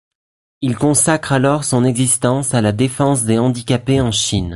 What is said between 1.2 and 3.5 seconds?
alors son existence à la défense des